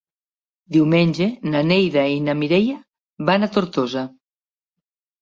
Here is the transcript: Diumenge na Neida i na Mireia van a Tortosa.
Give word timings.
Diumenge 0.77 1.27
na 1.51 1.61
Neida 1.73 2.07
i 2.15 2.17
na 2.31 2.37
Mireia 2.41 2.81
van 3.31 3.45
a 3.51 3.55
Tortosa. 3.57 4.09